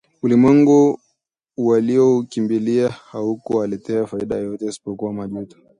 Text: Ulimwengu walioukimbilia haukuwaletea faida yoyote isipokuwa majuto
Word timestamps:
Ulimwengu 0.21 0.99
walioukimbilia 1.57 2.89
haukuwaletea 2.89 4.07
faida 4.07 4.35
yoyote 4.35 4.65
isipokuwa 4.65 5.13
majuto 5.13 5.57